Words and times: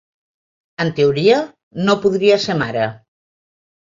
En 0.85 0.89
teoria, 0.99 1.35
no 1.89 1.97
podria 2.05 2.39
ser 2.47 2.57
mare. 2.63 2.87